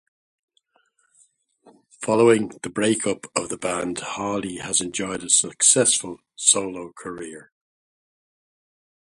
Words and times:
Following 2.01 2.53
the 2.63 2.71
break-up 2.71 3.27
of 3.35 3.49
the 3.49 3.57
band, 3.59 3.99
Hawley 3.99 4.55
has 4.57 4.81
enjoyed 4.81 5.23
a 5.23 5.29
successful 5.29 6.17
solo 6.35 6.91
career. 6.91 7.51